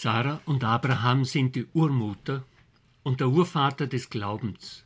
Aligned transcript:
Sarah 0.00 0.40
und 0.44 0.62
Abraham 0.62 1.24
sind 1.24 1.56
die 1.56 1.66
Urmutter 1.74 2.44
und 3.02 3.18
der 3.18 3.30
Urvater 3.30 3.88
des 3.88 4.08
Glaubens. 4.08 4.84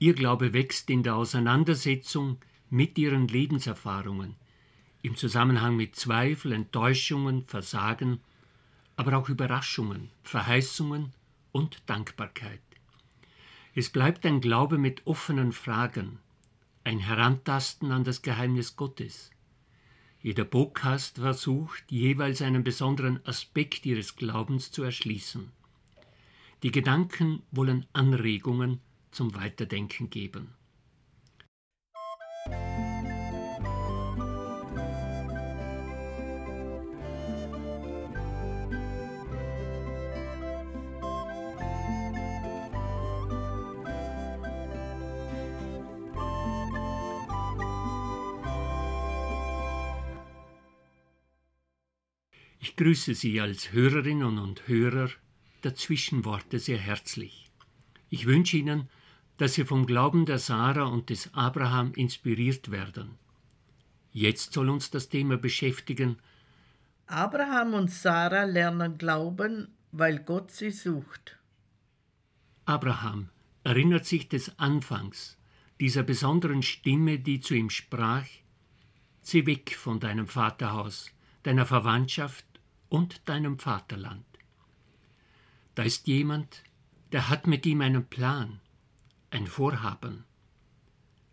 Ihr 0.00 0.14
Glaube 0.14 0.52
wächst 0.52 0.90
in 0.90 1.04
der 1.04 1.14
Auseinandersetzung 1.14 2.38
mit 2.68 2.98
ihren 2.98 3.28
Lebenserfahrungen, 3.28 4.34
im 5.02 5.14
Zusammenhang 5.14 5.76
mit 5.76 5.94
Zweifel, 5.94 6.50
Enttäuschungen, 6.50 7.44
Versagen, 7.46 8.18
aber 8.96 9.16
auch 9.16 9.28
Überraschungen, 9.28 10.10
Verheißungen 10.24 11.12
und 11.52 11.80
Dankbarkeit. 11.86 12.58
Es 13.76 13.88
bleibt 13.88 14.26
ein 14.26 14.40
Glaube 14.40 14.78
mit 14.78 15.06
offenen 15.06 15.52
Fragen, 15.52 16.18
ein 16.82 16.98
Herantasten 16.98 17.92
an 17.92 18.02
das 18.02 18.20
Geheimnis 18.20 18.74
Gottes. 18.74 19.30
Jeder 20.22 20.44
Podcast 20.44 21.16
versucht, 21.18 21.82
jeweils 21.90 22.42
einen 22.42 22.62
besonderen 22.62 23.18
Aspekt 23.26 23.84
ihres 23.86 24.14
Glaubens 24.14 24.70
zu 24.70 24.84
erschließen. 24.84 25.50
Die 26.62 26.70
Gedanken 26.70 27.42
wollen 27.50 27.86
Anregungen 27.92 28.78
zum 29.10 29.34
Weiterdenken 29.34 30.10
geben. 30.10 30.54
Ich 52.64 52.76
grüße 52.76 53.16
Sie 53.16 53.40
als 53.40 53.72
Hörerinnen 53.72 54.38
und 54.38 54.68
Hörer 54.68 55.10
der 55.64 55.74
Zwischenworte 55.74 56.60
sehr 56.60 56.78
herzlich. 56.78 57.50
Ich 58.08 58.26
wünsche 58.26 58.56
Ihnen, 58.56 58.88
dass 59.36 59.54
Sie 59.54 59.64
vom 59.64 59.84
Glauben 59.84 60.26
der 60.26 60.38
Sarah 60.38 60.84
und 60.84 61.10
des 61.10 61.34
Abraham 61.34 61.92
inspiriert 61.94 62.70
werden. 62.70 63.18
Jetzt 64.12 64.52
soll 64.52 64.68
uns 64.68 64.92
das 64.92 65.08
Thema 65.08 65.38
beschäftigen. 65.38 66.18
Abraham 67.08 67.74
und 67.74 67.90
Sarah 67.90 68.44
lernen 68.44 68.96
glauben, 68.96 69.74
weil 69.90 70.20
Gott 70.20 70.52
sie 70.52 70.70
sucht. 70.70 71.36
Abraham 72.64 73.30
erinnert 73.64 74.06
sich 74.06 74.28
des 74.28 74.56
Anfangs, 74.60 75.36
dieser 75.80 76.04
besonderen 76.04 76.62
Stimme, 76.62 77.18
die 77.18 77.40
zu 77.40 77.54
ihm 77.54 77.70
sprach, 77.70 78.26
Zieh 79.20 79.46
weg 79.46 79.74
von 79.76 79.98
deinem 79.98 80.28
Vaterhaus, 80.28 81.10
deiner 81.42 81.66
Verwandtschaft 81.66 82.44
und 82.92 83.26
deinem 83.26 83.58
Vaterland. 83.58 84.26
Da 85.74 85.82
ist 85.82 86.06
jemand, 86.06 86.62
der 87.10 87.30
hat 87.30 87.46
mit 87.46 87.64
ihm 87.64 87.80
einen 87.80 88.04
Plan, 88.04 88.60
ein 89.30 89.46
Vorhaben. 89.46 90.24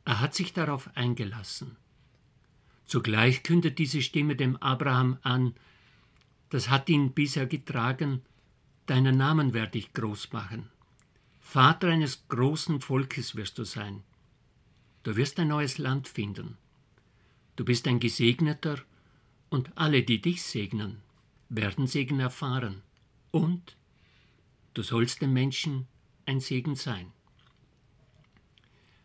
Er 0.05 0.21
hat 0.21 0.33
sich 0.33 0.53
darauf 0.53 0.89
eingelassen. 0.95 1.75
Zugleich 2.85 3.43
kündet 3.43 3.77
diese 3.77 4.01
Stimme 4.01 4.37
dem 4.37 4.55
Abraham 4.55 5.19
an, 5.21 5.53
das 6.49 6.69
hat 6.69 6.87
ihn 6.87 7.11
bisher 7.11 7.45
getragen, 7.45 8.21
deinen 8.85 9.17
Namen 9.17 9.53
werde 9.53 9.79
ich 9.79 9.93
groß 9.93 10.31
machen. 10.31 10.69
Vater 11.41 11.89
eines 11.89 12.25
großen 12.29 12.79
Volkes 12.79 13.35
wirst 13.35 13.57
du 13.57 13.65
sein. 13.65 14.01
Du 15.03 15.17
wirst 15.17 15.37
ein 15.39 15.49
neues 15.49 15.77
Land 15.77 16.07
finden. 16.07 16.57
Du 17.57 17.65
bist 17.65 17.85
ein 17.85 17.99
Gesegneter, 17.99 18.77
und 19.49 19.71
alle, 19.75 20.03
die 20.03 20.21
dich 20.21 20.43
segnen, 20.43 21.01
werden 21.49 21.87
Segen 21.87 22.19
erfahren. 22.19 22.81
Und 23.31 23.75
du 24.73 24.83
sollst 24.83 25.21
den 25.21 25.33
Menschen 25.33 25.87
ein 26.25 26.39
Segen 26.39 26.75
sein. 26.75 27.11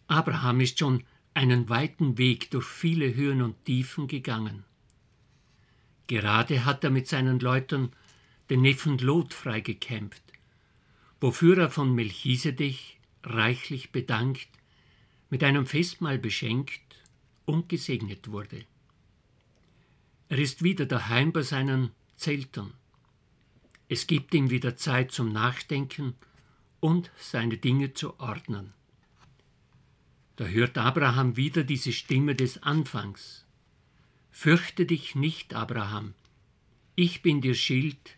Abraham 0.07 0.61
ist 0.61 0.79
schon 0.79 1.03
einen 1.33 1.69
weiten 1.69 2.19
Weg 2.19 2.51
durch 2.51 2.67
viele 2.67 3.15
Höhen 3.15 3.43
und 3.43 3.65
Tiefen 3.65 4.07
gegangen. 4.07 4.65
Gerade 6.07 6.65
hat 6.65 6.85
er 6.85 6.91
mit 6.91 7.09
seinen 7.09 7.41
Leuten 7.41 7.91
den 8.51 8.61
Neffen 8.61 8.99
Lot 8.99 9.33
freigekämpft, 9.33 10.23
wofür 11.21 11.57
er 11.59 11.71
von 11.71 11.95
Melchisedech 11.95 13.01
reichlich 13.23 13.91
bedankt, 13.91 14.49
mit 15.31 15.43
einem 15.43 15.67
Festmahl 15.67 16.19
beschenkt 16.19 16.83
und 17.47 17.69
gesegnet 17.69 18.31
wurde. 18.31 18.65
Er 20.29 20.39
ist 20.39 20.63
wieder 20.63 20.87
daheim 20.87 21.33
bei 21.33 21.43
seinen 21.43 21.91
Zeltern. 22.17 22.73
Es 23.89 24.07
gibt 24.07 24.35
ihm 24.35 24.51
wieder 24.51 24.77
Zeit 24.77 25.13
zum 25.13 25.33
Nachdenken 25.33 26.15
und 26.81 27.11
seine 27.19 27.59
Dinge 27.59 27.95
zu 27.95 28.19
ordnen. 28.19 28.73
Da 30.37 30.47
hört 30.47 30.79
Abraham 30.79 31.37
wieder 31.37 31.65
diese 31.65 31.93
Stimme 31.93 32.35
des 32.35 32.63
Anfangs. 32.63 33.45
Fürchte 34.31 34.85
dich 34.85 35.15
nicht, 35.15 35.55
Abraham, 35.55 36.15
ich 36.97 37.23
bin 37.23 37.41
dir 37.41 37.55
Schild, 37.55 38.17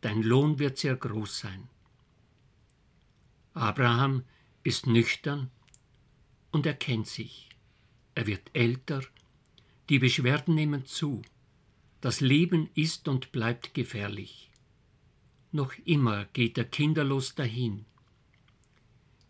dein 0.00 0.22
Lohn 0.22 0.58
wird 0.58 0.78
sehr 0.78 0.96
groß 0.96 1.38
sein. 1.40 1.68
Abraham 3.54 4.24
ist 4.62 4.86
nüchtern 4.86 5.50
und 6.50 6.66
erkennt 6.66 7.06
sich. 7.06 7.48
Er 8.14 8.26
wird 8.26 8.50
älter, 8.52 9.02
die 9.88 9.98
Beschwerden 9.98 10.54
nehmen 10.54 10.86
zu. 10.86 11.22
Das 12.00 12.20
Leben 12.20 12.70
ist 12.74 13.08
und 13.08 13.30
bleibt 13.32 13.74
gefährlich. 13.74 14.50
Noch 15.52 15.74
immer 15.84 16.26
geht 16.26 16.56
er 16.56 16.64
kinderlos 16.64 17.34
dahin. 17.34 17.84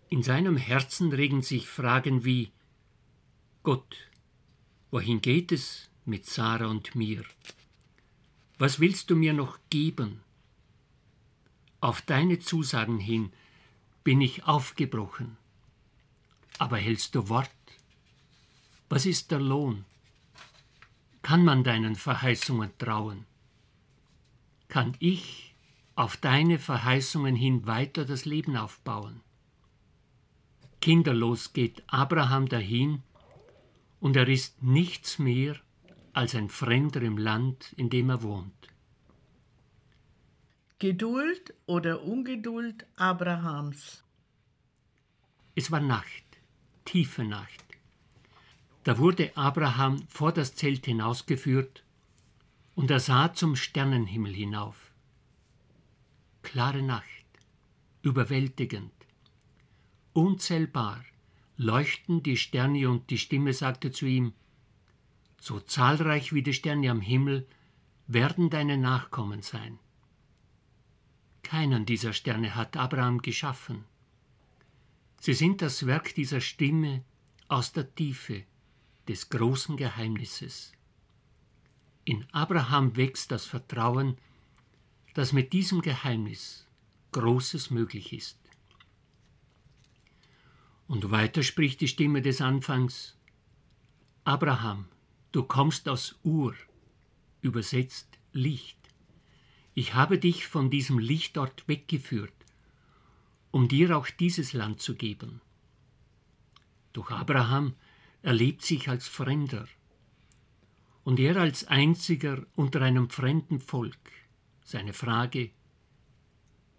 In 0.08 0.22
seinem 0.22 0.56
Herzen 0.56 1.12
regen 1.12 1.42
sich 1.42 1.69
Fragen 1.69 2.25
wie 2.25 2.50
Gott, 3.62 3.97
wohin 4.91 5.20
geht 5.20 5.53
es 5.53 5.88
mit 6.04 6.26
Sarah 6.26 6.66
und 6.66 6.94
mir? 6.94 7.25
Was 8.58 8.81
willst 8.81 9.10
du 9.10 9.16
mir 9.16 9.32
noch 9.32 9.58
geben? 9.70 10.20
Auf 11.81 12.02
deine 12.02 12.38
Zusagen 12.38 12.98
hin 12.98 13.32
bin 14.04 14.20
ich 14.20 14.44
aufgebrochen. 14.44 15.37
Aber 16.58 16.76
hältst 16.76 17.14
du 17.14 17.28
Wort? 17.28 17.50
Was 18.88 19.06
ist 19.06 19.31
der 19.31 19.41
Lohn? 19.41 19.84
Kann 21.30 21.44
man 21.44 21.62
deinen 21.62 21.94
Verheißungen 21.94 22.76
trauen? 22.76 23.24
Kann 24.66 24.96
ich 24.98 25.54
auf 25.94 26.16
deine 26.16 26.58
Verheißungen 26.58 27.36
hin 27.36 27.68
weiter 27.68 28.04
das 28.04 28.24
Leben 28.24 28.56
aufbauen? 28.56 29.20
Kinderlos 30.80 31.52
geht 31.52 31.84
Abraham 31.86 32.48
dahin, 32.48 33.04
und 34.00 34.16
er 34.16 34.26
ist 34.26 34.60
nichts 34.60 35.20
mehr 35.20 35.54
als 36.14 36.34
ein 36.34 36.48
Fremder 36.48 37.00
im 37.00 37.16
Land, 37.16 37.74
in 37.76 37.90
dem 37.90 38.10
er 38.10 38.24
wohnt. 38.24 38.69
Geduld 40.80 41.54
oder 41.66 42.02
Ungeduld 42.02 42.88
Abrahams. 42.96 44.02
Es 45.54 45.70
war 45.70 45.80
Nacht, 45.80 46.24
tiefe 46.84 47.22
Nacht. 47.22 47.69
Da 48.84 48.98
wurde 48.98 49.36
Abraham 49.36 50.06
vor 50.08 50.32
das 50.32 50.54
Zelt 50.54 50.86
hinausgeführt, 50.86 51.84
und 52.74 52.91
er 52.91 53.00
sah 53.00 53.34
zum 53.34 53.56
Sternenhimmel 53.56 54.32
hinauf. 54.32 54.92
Klare 56.42 56.82
Nacht, 56.82 57.04
überwältigend, 58.02 58.92
unzählbar 60.14 61.04
leuchten 61.58 62.22
die 62.22 62.38
Sterne 62.38 62.88
und 62.88 63.10
die 63.10 63.19
Stimme 63.19 63.52
sagte 63.52 63.90
zu 63.92 64.06
ihm, 64.06 64.32
so 65.38 65.60
zahlreich 65.60 66.32
wie 66.32 66.42
die 66.42 66.54
Sterne 66.54 66.90
am 66.90 67.02
Himmel 67.02 67.46
werden 68.06 68.48
deine 68.48 68.78
Nachkommen 68.78 69.42
sein. 69.42 69.78
Keinen 71.43 71.84
dieser 71.84 72.14
Sterne 72.14 72.55
hat 72.55 72.76
Abraham 72.76 73.20
geschaffen. 73.20 73.84
Sie 75.20 75.34
sind 75.34 75.60
das 75.60 75.87
Werk 75.87 76.14
dieser 76.14 76.40
Stimme 76.40 77.05
aus 77.49 77.72
der 77.72 77.94
Tiefe, 77.94 78.44
des 79.08 79.31
großen 79.31 79.76
Geheimnisses. 79.76 80.73
In 82.05 82.26
Abraham 82.32 82.97
wächst 82.97 83.31
das 83.31 83.44
Vertrauen, 83.44 84.17
dass 85.14 85.32
mit 85.32 85.52
diesem 85.52 85.82
Geheimnis 85.82 86.67
Großes 87.12 87.70
möglich 87.70 88.12
ist. 88.12 88.38
Und 90.87 91.11
weiter 91.11 91.43
spricht 91.43 91.81
die 91.81 91.88
Stimme 91.88 92.23
des 92.23 92.41
Anfangs, 92.41 93.17
Abraham, 94.25 94.87
du 95.32 95.43
kommst 95.43 95.88
aus 95.88 96.19
Ur, 96.23 96.55
übersetzt 97.41 98.19
Licht. 98.32 98.79
Ich 99.75 99.94
habe 99.94 100.19
dich 100.19 100.46
von 100.46 100.70
diesem 100.70 100.99
Lichtort 100.99 101.67
weggeführt, 101.67 102.32
um 103.50 103.69
dir 103.69 103.96
auch 103.96 104.08
dieses 104.08 104.53
Land 104.53 104.81
zu 104.81 104.94
geben. 104.94 105.41
Doch 106.93 107.11
Abraham 107.11 107.75
erlebt 108.22 108.62
sich 108.62 108.88
als 108.88 109.08
Fremder. 109.08 109.67
Und 111.05 111.19
er 111.19 111.37
als 111.37 111.67
einziger 111.67 112.46
unter 112.55 112.82
einem 112.82 113.08
fremden 113.08 113.61
Volk, 113.61 114.12
seine 114.64 114.93
Frage, 114.93 115.50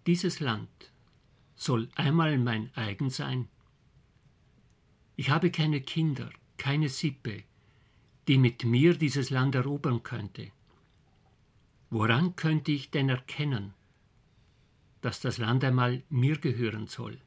dieses 0.06 0.40
Land 0.40 0.92
soll 1.54 1.88
einmal 1.94 2.38
mein 2.38 2.70
eigen 2.74 3.10
sein? 3.10 3.48
Ich 5.16 5.30
habe 5.30 5.50
keine 5.50 5.80
Kinder, 5.80 6.30
keine 6.56 6.88
Sippe, 6.88 7.44
die 8.28 8.38
mit 8.38 8.64
mir 8.64 8.96
dieses 8.96 9.30
Land 9.30 9.54
erobern 9.54 10.02
könnte. 10.02 10.50
Woran 11.90 12.36
könnte 12.36 12.72
ich 12.72 12.90
denn 12.90 13.08
erkennen, 13.08 13.74
dass 15.02 15.20
das 15.20 15.38
Land 15.38 15.64
einmal 15.64 16.02
mir 16.08 16.38
gehören 16.38 16.86
soll? 16.86 17.20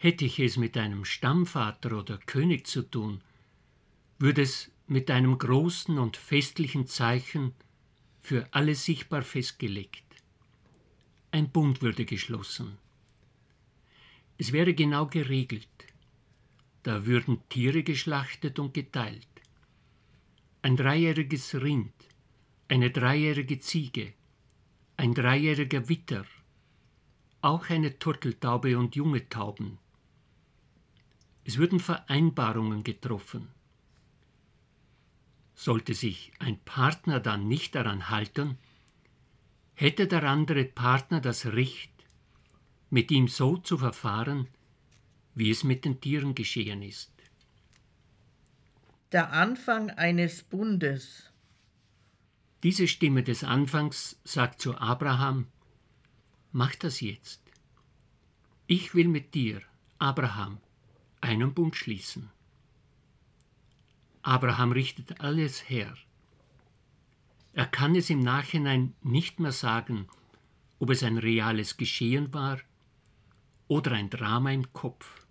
Hätte 0.00 0.24
ich 0.24 0.38
es 0.38 0.56
mit 0.56 0.76
einem 0.76 1.04
Stammvater 1.04 1.98
oder 1.98 2.18
König 2.18 2.68
zu 2.68 2.82
tun, 2.82 3.20
würde 4.18 4.42
es 4.42 4.70
mit 4.86 5.10
einem 5.10 5.36
großen 5.36 5.98
und 5.98 6.16
festlichen 6.16 6.86
Zeichen 6.86 7.52
für 8.22 8.46
alle 8.52 8.76
sichtbar 8.76 9.22
festgelegt. 9.22 10.04
Ein 11.32 11.50
Bund 11.50 11.82
würde 11.82 12.04
geschlossen. 12.04 12.78
Es 14.38 14.52
wäre 14.52 14.72
genau 14.72 15.06
geregelt. 15.06 15.68
Da 16.84 17.04
würden 17.04 17.42
Tiere 17.48 17.82
geschlachtet 17.82 18.60
und 18.60 18.74
geteilt. 18.74 19.26
Ein 20.62 20.76
dreijähriges 20.76 21.56
Rind, 21.56 21.92
eine 22.68 22.90
dreijährige 22.90 23.58
Ziege, 23.58 24.14
ein 24.96 25.12
dreijähriger 25.12 25.88
Witter, 25.88 26.24
auch 27.40 27.68
eine 27.68 27.98
Turteltaube 27.98 28.78
und 28.78 28.94
junge 28.94 29.28
Tauben. 29.28 29.78
Es 31.48 31.56
würden 31.56 31.80
Vereinbarungen 31.80 32.84
getroffen. 32.84 33.48
Sollte 35.54 35.94
sich 35.94 36.30
ein 36.40 36.58
Partner 36.58 37.20
dann 37.20 37.48
nicht 37.48 37.74
daran 37.74 38.10
halten, 38.10 38.58
hätte 39.72 40.06
der 40.06 40.24
andere 40.24 40.66
Partner 40.66 41.22
das 41.22 41.46
Recht, 41.46 41.90
mit 42.90 43.10
ihm 43.10 43.28
so 43.28 43.56
zu 43.56 43.78
verfahren, 43.78 44.46
wie 45.34 45.50
es 45.50 45.64
mit 45.64 45.86
den 45.86 46.02
Tieren 46.02 46.34
geschehen 46.34 46.82
ist. 46.82 47.10
Der 49.12 49.32
Anfang 49.32 49.88
eines 49.88 50.42
Bundes. 50.42 51.30
Diese 52.62 52.86
Stimme 52.86 53.22
des 53.22 53.42
Anfangs 53.42 54.20
sagt 54.22 54.60
zu 54.60 54.76
Abraham, 54.76 55.46
mach 56.52 56.74
das 56.74 57.00
jetzt. 57.00 57.40
Ich 58.66 58.94
will 58.94 59.08
mit 59.08 59.32
dir, 59.32 59.62
Abraham, 59.98 60.60
einen 61.20 61.54
Bund 61.54 61.76
schließen. 61.76 62.30
Abraham 64.22 64.72
richtet 64.72 65.20
alles 65.20 65.68
her. 65.68 65.96
Er 67.52 67.66
kann 67.66 67.94
es 67.94 68.10
im 68.10 68.20
Nachhinein 68.20 68.94
nicht 69.02 69.40
mehr 69.40 69.52
sagen, 69.52 70.08
ob 70.78 70.90
es 70.90 71.02
ein 71.02 71.18
reales 71.18 71.76
Geschehen 71.76 72.32
war 72.32 72.60
oder 73.66 73.92
ein 73.92 74.10
Drama 74.10 74.52
im 74.52 74.72
Kopf. 74.72 75.26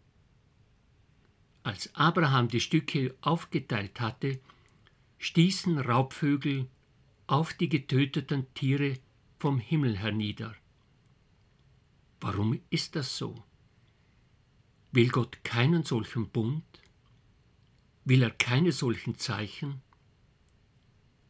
Als 1.63 1.94
Abraham 1.95 2.48
die 2.48 2.60
Stücke 2.60 3.16
aufgeteilt 3.22 4.00
hatte, 4.00 4.40
stießen 5.19 5.80
Raubvögel 5.80 6.68
auf 7.28 7.54
die 7.54 7.69
getöteten 7.69 8.54
Tiere 8.54 9.00
vom 9.40 9.60
Himmel 9.60 9.98
hernieder. 9.98 10.56
Warum 12.19 12.60
ist 12.69 12.95
das 12.95 13.18
so? 13.18 13.44
Will 14.92 15.10
Gott 15.10 15.44
keinen 15.44 15.84
solchen 15.84 16.30
Bund? 16.30 16.63
Will 18.06 18.24
er 18.24 18.31
keine 18.31 18.72
solchen 18.72 19.18
Zeichen? 19.18 19.81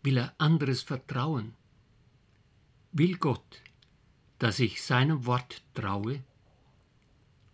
Will 0.04 0.18
er 0.18 0.36
anderes 0.38 0.84
Vertrauen? 0.84 1.56
Will 2.92 3.18
Gott, 3.18 3.62
dass 4.40 4.60
ich 4.60 4.82
seinem 4.82 5.26
Wort 5.26 5.64
traue? 5.74 6.24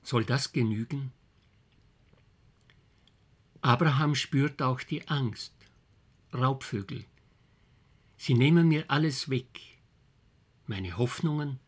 Soll 0.04 0.26
das 0.26 0.52
genügen? 0.52 1.12
Abraham 3.62 4.14
spürt 4.14 4.62
auch 4.62 4.82
die 4.82 5.08
Angst. 5.08 5.54
Raubvögel. 6.34 7.06
Sie 8.18 8.34
nehmen 8.34 8.68
mir 8.68 8.90
alles 8.90 9.30
weg. 9.30 9.60
Meine 10.68 10.98
Hoffnungen, 10.98 11.60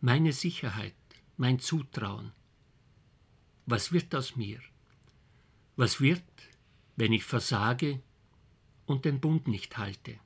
meine 0.00 0.32
Sicherheit, 0.32 0.94
mein 1.36 1.58
Zutrauen. 1.58 2.32
Was 3.70 3.92
wird 3.92 4.12
aus 4.16 4.34
mir? 4.34 4.58
Was 5.76 6.00
wird, 6.00 6.24
wenn 6.96 7.12
ich 7.12 7.22
versage 7.22 8.00
und 8.84 9.04
den 9.04 9.20
Bund 9.20 9.46
nicht 9.46 9.78
halte. 9.78 10.18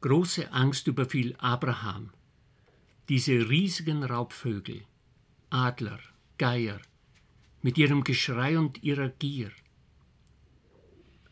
Große 0.00 0.50
Angst 0.52 0.88
überfiel 0.88 1.36
Abraham. 1.38 2.10
Diese 3.08 3.48
riesigen 3.48 4.02
Raubvögel, 4.02 4.82
Adler, 5.50 6.00
Geier, 6.38 6.80
mit 7.62 7.78
ihrem 7.78 8.02
Geschrei 8.02 8.58
und 8.58 8.82
ihrer 8.82 9.10
Gier. 9.10 9.52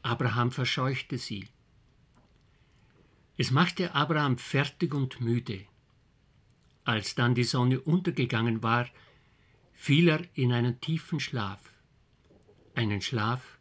Abraham 0.02 0.52
verscheuchte 0.52 1.18
sie. 1.18 1.48
Es 3.36 3.50
machte 3.50 3.92
Abraham 3.92 4.38
fertig 4.38 4.94
und 4.94 5.20
müde. 5.20 5.66
Als 6.84 7.16
dann 7.16 7.34
die 7.34 7.42
Sonne 7.42 7.80
untergegangen 7.80 8.62
war, 8.62 8.86
fiel 9.80 10.08
er 10.08 10.22
in 10.34 10.52
einen 10.52 10.80
tiefen 10.80 11.20
Schlaf 11.20 11.72
einen 12.78 13.00
Schlaf, 13.00 13.58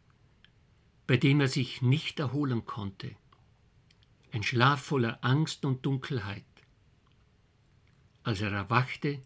bei 1.08 1.16
dem 1.16 1.40
er 1.40 1.48
sich 1.48 1.82
nicht 1.82 2.20
erholen 2.20 2.66
konnte, 2.66 3.16
ein 4.30 4.44
Schlaf 4.44 4.80
voller 4.80 5.18
Angst 5.22 5.64
und 5.64 5.84
Dunkelheit. 5.84 6.44
Als 8.22 8.40
er 8.40 8.52
erwachte, 8.52 9.22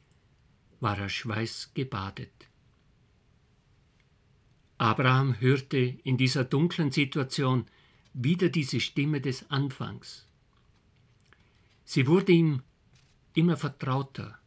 war 0.81 0.97
er 0.99 1.09
schweißgebadet. 1.09 2.49
Abraham 4.79 5.39
hörte 5.41 5.79
in 5.79 6.17
dieser 6.17 6.45
dunklen 6.45 6.91
Situation 6.91 7.67
wieder 8.15 8.49
diese 8.49 8.81
Stimme 8.81 9.21
des 9.21 9.51
Anfangs. 9.51 10.27
Sie 11.85 12.07
wurde 12.07 12.33
ihm 12.33 12.63
immer 13.35 13.57
vertrauter. 13.57 14.39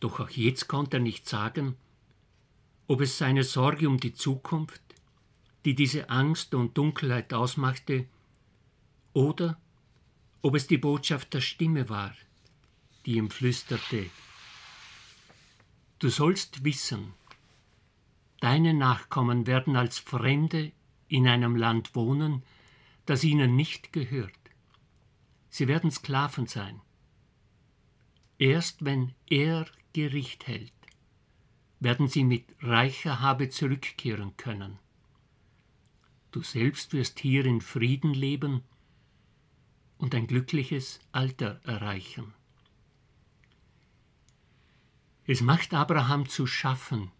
Doch 0.00 0.20
auch 0.20 0.30
jetzt 0.30 0.66
konnte 0.66 0.96
er 0.96 1.02
nicht 1.02 1.28
sagen, 1.28 1.76
ob 2.88 3.02
es 3.02 3.18
seine 3.18 3.44
Sorge 3.44 3.88
um 3.88 3.98
die 3.98 4.14
Zukunft, 4.14 4.82
die 5.64 5.74
diese 5.74 6.10
Angst 6.10 6.54
und 6.54 6.76
Dunkelheit 6.76 7.32
ausmachte, 7.32 8.06
oder 9.12 9.60
ob 10.42 10.54
es 10.54 10.66
die 10.66 10.78
Botschaft 10.78 11.34
der 11.34 11.40
Stimme 11.40 11.88
war, 11.88 12.14
die 13.04 13.16
ihm 13.16 13.30
flüsterte, 13.30 14.10
Du 16.00 16.08
sollst 16.08 16.64
wissen, 16.64 17.12
deine 18.40 18.72
Nachkommen 18.72 19.46
werden 19.46 19.76
als 19.76 19.98
Fremde 19.98 20.72
in 21.08 21.28
einem 21.28 21.56
Land 21.56 21.94
wohnen, 21.94 22.42
das 23.04 23.22
ihnen 23.22 23.54
nicht 23.54 23.92
gehört. 23.92 24.32
Sie 25.50 25.68
werden 25.68 25.90
Sklaven 25.90 26.46
sein. 26.46 26.80
Erst 28.38 28.82
wenn 28.82 29.14
er 29.28 29.66
Gericht 29.92 30.46
hält, 30.46 30.72
werden 31.80 32.08
sie 32.08 32.24
mit 32.24 32.44
reicher 32.60 33.20
Habe 33.20 33.48
zurückkehren 33.48 34.36
können. 34.36 34.78
Du 36.30 36.42
selbst 36.42 36.92
wirst 36.92 37.18
hier 37.18 37.44
in 37.44 37.60
Frieden 37.60 38.14
leben 38.14 38.62
und 39.98 40.14
ein 40.14 40.26
glückliches 40.26 41.00
Alter 41.12 41.60
erreichen. 41.64 42.32
Es 45.26 45.40
macht 45.40 45.74
Abraham 45.74 46.28
zu 46.28 46.46
schaffen, 46.46 47.10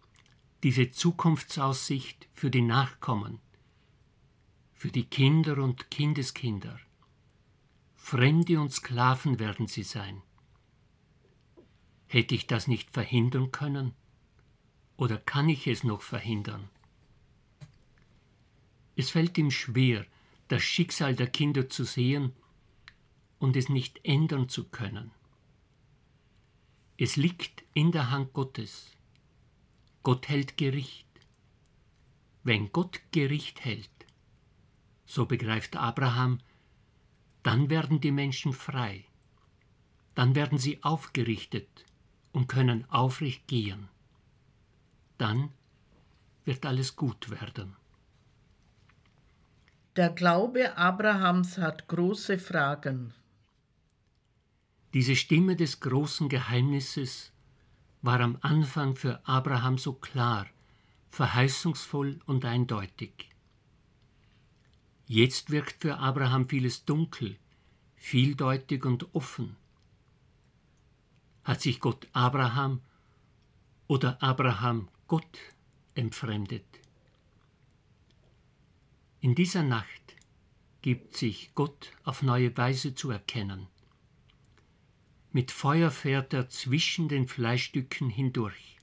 diese 0.63 0.91
Zukunftsaussicht 0.91 2.27
für 2.33 2.49
die 2.49 2.61
Nachkommen, 2.61 3.39
für 4.73 4.91
die 4.91 5.05
Kinder 5.05 5.57
und 5.57 5.91
Kindeskinder. 5.91 6.79
Fremde 7.95 8.59
und 8.59 8.71
Sklaven 8.71 9.39
werden 9.39 9.67
sie 9.67 9.83
sein. 9.83 10.21
Hätte 12.11 12.35
ich 12.35 12.45
das 12.45 12.67
nicht 12.67 12.91
verhindern 12.91 13.53
können? 13.53 13.93
Oder 14.97 15.17
kann 15.17 15.47
ich 15.47 15.65
es 15.65 15.85
noch 15.85 16.01
verhindern? 16.01 16.67
Es 18.97 19.11
fällt 19.11 19.37
ihm 19.37 19.49
schwer, 19.49 20.05
das 20.49 20.61
Schicksal 20.61 21.15
der 21.15 21.27
Kinder 21.27 21.69
zu 21.69 21.85
sehen 21.85 22.33
und 23.39 23.55
es 23.55 23.69
nicht 23.69 24.01
ändern 24.03 24.49
zu 24.49 24.65
können. 24.65 25.11
Es 26.97 27.15
liegt 27.15 27.63
in 27.73 27.93
der 27.93 28.11
Hand 28.11 28.33
Gottes. 28.33 28.91
Gott 30.03 30.27
hält 30.27 30.57
Gericht. 30.57 31.07
Wenn 32.43 32.73
Gott 32.73 32.99
Gericht 33.13 33.63
hält, 33.63 34.05
so 35.05 35.25
begreift 35.25 35.77
Abraham, 35.77 36.39
dann 37.41 37.69
werden 37.69 38.01
die 38.01 38.11
Menschen 38.11 38.51
frei, 38.51 39.05
dann 40.13 40.35
werden 40.35 40.57
sie 40.57 40.83
aufgerichtet 40.83 41.85
und 42.31 42.47
können 42.47 42.89
aufrecht 42.89 43.47
gehen 43.47 43.89
dann 45.21 45.51
wird 46.45 46.65
alles 46.65 46.95
gut 46.95 47.29
werden. 47.29 47.75
Der 49.95 50.09
Glaube 50.09 50.75
Abrahams 50.75 51.59
hat 51.59 51.87
große 51.87 52.39
Fragen. 52.39 53.13
Diese 54.95 55.15
Stimme 55.15 55.55
des 55.55 55.79
großen 55.79 56.27
Geheimnisses 56.27 57.31
war 58.01 58.19
am 58.19 58.39
Anfang 58.41 58.95
für 58.95 59.23
Abraham 59.27 59.77
so 59.77 59.93
klar, 59.93 60.47
verheißungsvoll 61.11 62.19
und 62.25 62.43
eindeutig. 62.43 63.29
Jetzt 65.05 65.51
wirkt 65.51 65.83
für 65.83 65.97
Abraham 65.97 66.49
vieles 66.49 66.83
dunkel, 66.83 67.37
vieldeutig 67.95 68.85
und 68.85 69.13
offen. 69.13 69.55
Hat 71.43 71.61
sich 71.61 71.79
Gott 71.79 72.07
Abraham 72.13 72.81
oder 73.87 74.21
Abraham 74.21 74.89
Gott 75.07 75.39
entfremdet? 75.95 76.65
In 79.21 79.35
dieser 79.35 79.63
Nacht 79.63 80.15
gibt 80.81 81.15
sich 81.15 81.53
Gott 81.53 81.91
auf 82.03 82.21
neue 82.21 82.55
Weise 82.57 82.95
zu 82.95 83.11
erkennen. 83.11 83.67
Mit 85.31 85.51
Feuer 85.51 85.91
fährt 85.91 86.33
er 86.33 86.49
zwischen 86.49 87.07
den 87.07 87.27
Fleischstücken 87.27 88.09
hindurch. 88.09 88.77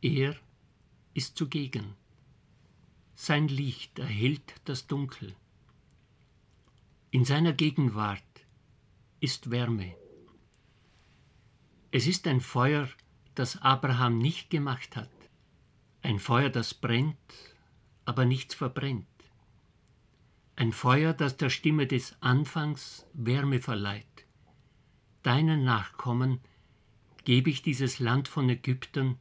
Er 0.00 0.36
ist 1.14 1.36
zugegen. 1.36 1.94
Sein 3.14 3.48
Licht 3.48 3.98
erhellt 3.98 4.54
das 4.64 4.86
Dunkel. 4.86 5.34
In 7.10 7.24
seiner 7.24 7.52
Gegenwart 7.52 8.22
ist 9.20 9.50
Wärme. 9.50 9.96
Es 11.94 12.06
ist 12.06 12.26
ein 12.26 12.40
Feuer, 12.40 12.88
das 13.34 13.62
Abraham 13.62 14.18
nicht 14.18 14.50
gemacht 14.50 14.96
hat. 14.96 15.10
Ein 16.02 16.18
Feuer, 16.18 16.50
das 16.50 16.74
brennt, 16.74 17.16
aber 18.04 18.24
nichts 18.24 18.54
verbrennt. 18.54 19.06
Ein 20.56 20.72
Feuer, 20.72 21.12
das 21.12 21.36
der 21.36 21.50
Stimme 21.50 21.86
des 21.86 22.16
Anfangs 22.20 23.06
Wärme 23.12 23.60
verleiht 23.60 24.14
deinen 25.24 25.64
Nachkommen 25.64 26.38
gebe 27.24 27.50
ich 27.50 27.62
dieses 27.62 27.98
Land 27.98 28.28
von 28.28 28.48
Ägypten 28.48 29.18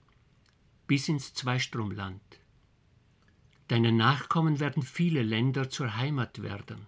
bis 0.86 1.08
ins 1.08 1.34
Zweistromland. 1.34 2.22
Deinen 3.70 3.96
Nachkommen 3.96 4.60
werden 4.60 4.84
viele 4.84 5.24
Länder 5.24 5.70
zur 5.70 5.96
Heimat 5.96 6.44
werden. 6.44 6.86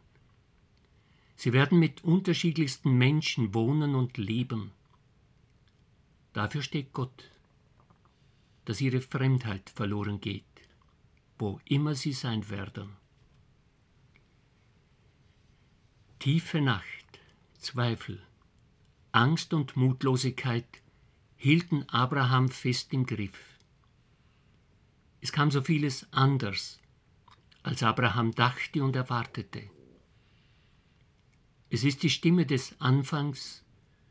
Sie 1.38 1.54
werden 1.54 1.80
mit 1.80 2.04
unterschiedlichsten 2.04 2.98
Menschen 2.98 3.54
wohnen 3.54 3.96
und 3.96 4.18
leben. 4.18 4.72
Dafür 6.36 6.62
steht 6.62 6.92
Gott, 6.92 7.32
dass 8.66 8.82
ihre 8.82 9.00
Fremdheit 9.00 9.70
verloren 9.70 10.20
geht, 10.20 10.44
wo 11.40 11.62
immer 11.64 11.96
sie 11.96 12.12
sein 12.12 12.50
werden. 12.50 12.90
Tiefe 16.20 16.60
Nacht, 16.60 17.22
Zweifel, 17.58 18.22
Angst 19.14 19.54
und 19.54 19.78
Mutlosigkeit 19.78 20.68
hielten 21.38 21.88
Abraham 21.88 22.50
fest 22.50 22.92
im 22.92 23.06
Griff. 23.06 23.58
Es 25.22 25.32
kam 25.32 25.52
so 25.52 25.62
vieles 25.62 26.06
anders, 26.12 26.82
als 27.64 27.82
Abraham 27.82 28.34
dachte 28.34 28.84
und 28.84 28.98
erwartete. 28.98 29.70
Es 31.70 31.86
ist 31.86 32.04
die 32.04 32.10
Stimme 32.10 32.46
des 32.46 32.76
Anfangs, 32.82 33.65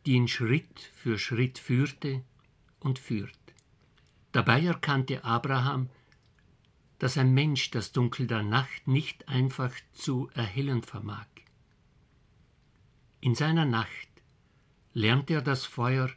die 0.06 0.12
ihn 0.12 0.28
Schritt 0.28 0.80
für 0.94 1.18
Schritt 1.18 1.58
führte 1.58 2.22
und 2.80 2.98
führt. 2.98 3.38
Dabei 4.32 4.62
erkannte 4.62 5.24
Abraham, 5.24 5.88
dass 6.98 7.18
ein 7.18 7.32
Mensch 7.34 7.70
das 7.70 7.92
Dunkel 7.92 8.26
der 8.26 8.42
Nacht 8.42 8.86
nicht 8.86 9.28
einfach 9.28 9.72
zu 9.92 10.30
erhellen 10.34 10.82
vermag. 10.82 11.26
In 13.20 13.34
seiner 13.34 13.64
Nacht 13.64 14.08
lernte 14.92 15.34
er 15.34 15.42
das 15.42 15.64
Feuer 15.64 16.10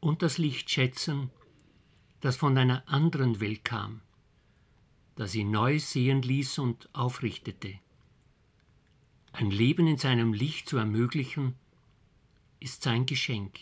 und 0.00 0.22
das 0.22 0.38
Licht 0.38 0.70
schätzen, 0.70 1.30
das 2.20 2.36
von 2.36 2.56
einer 2.58 2.82
anderen 2.88 3.40
Welt 3.40 3.64
kam, 3.64 4.00
das 5.16 5.34
ihn 5.34 5.50
neu 5.50 5.78
sehen 5.78 6.22
ließ 6.22 6.58
und 6.58 6.88
aufrichtete. 6.92 7.78
Ein 9.32 9.50
Leben 9.50 9.86
in 9.86 9.96
seinem 9.96 10.32
Licht 10.32 10.68
zu 10.68 10.76
ermöglichen, 10.76 11.54
ist 12.60 12.82
sein 12.82 13.06
Geschenk, 13.06 13.58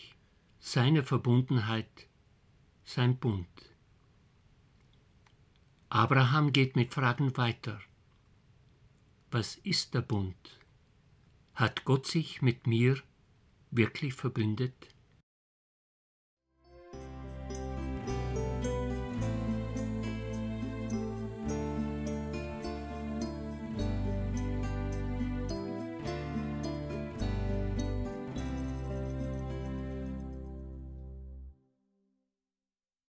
seine 0.59 1.03
Verbundenheit, 1.03 2.07
sein 2.83 3.17
Bund. 3.17 3.47
Abraham 5.89 6.51
geht 6.51 6.75
mit 6.75 6.93
Fragen 6.93 7.37
weiter. 7.37 7.79
Was 9.31 9.55
ist 9.55 9.93
der 9.93 10.01
Bund? 10.01 10.59
Hat 11.53 11.85
Gott 11.85 12.07
sich 12.07 12.41
mit 12.41 12.67
mir 12.67 13.01
wirklich 13.71 14.13
verbündet? 14.13 14.73